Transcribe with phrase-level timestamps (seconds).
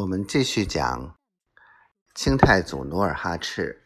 [0.00, 1.14] 我们继续讲
[2.14, 3.82] 清太祖努尔哈赤，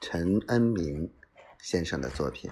[0.00, 1.12] 陈恩铭
[1.60, 2.50] 先生的作品。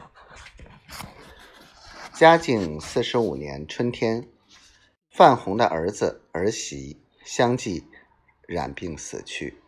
[2.13, 4.29] 嘉靖四十五年春天，
[5.09, 7.89] 范弘的儿子儿媳相继
[8.47, 9.63] 染病死去，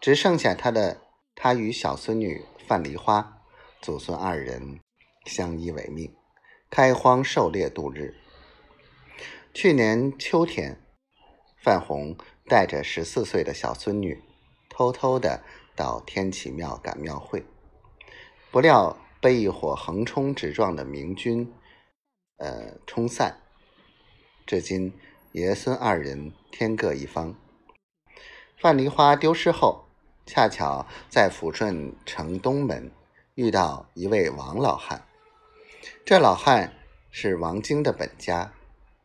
[0.00, 1.00] 只剩下他的
[1.36, 3.44] 他与小孙女范梨花
[3.80, 4.80] 祖孙二人
[5.24, 6.12] 相依为命，
[6.68, 8.16] 开荒狩猎度日。
[9.54, 10.84] 去年秋天。
[11.62, 12.16] 范红
[12.50, 14.20] 带着十四岁的小孙女，
[14.68, 15.44] 偷偷的
[15.76, 17.44] 到天启庙赶庙会，
[18.50, 21.54] 不料被一伙横冲直撞的明军，
[22.38, 23.38] 呃冲散。
[24.44, 24.92] 至今
[25.30, 27.36] 爷孙二人天各一方。
[28.58, 29.84] 范梨花丢失后，
[30.26, 32.90] 恰巧在抚顺城东门
[33.36, 35.06] 遇到一位王老汉。
[36.04, 36.74] 这老汉
[37.12, 38.52] 是王晶的本家，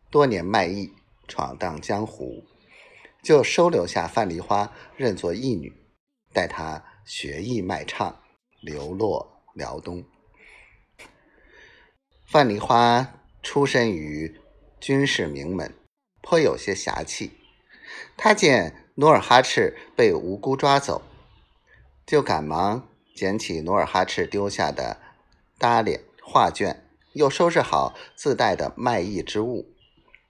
[0.09, 0.96] 多年卖艺。
[1.27, 2.43] 闯荡江湖，
[3.25, 5.73] 就收留下范梨花，认作义女，
[6.31, 8.21] 带她学艺卖唱，
[8.62, 10.05] 流落辽东。
[12.23, 14.40] 范梨花出身于
[14.79, 15.73] 军事名门，
[16.21, 17.32] 颇有些侠气。
[18.15, 21.01] 他见努尔哈赤被无辜抓走，
[22.05, 25.01] 就赶忙捡起努尔哈赤丢下的
[25.57, 29.73] 搭脸画卷，又收拾好自带的卖艺之物。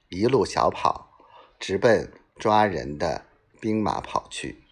[0.07, 1.09] 一路小跑，
[1.59, 2.09] 直奔
[2.39, 3.25] 抓人的
[3.59, 4.63] 兵马跑去。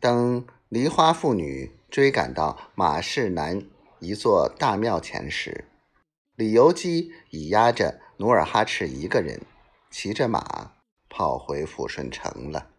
[0.00, 3.66] 等梨花妇女追赶到马市南
[4.00, 5.64] 一座大庙前时，
[6.34, 9.40] 李由基已押着努尔哈赤一个人，
[9.90, 10.72] 骑着马
[11.08, 12.75] 跑回抚顺城了。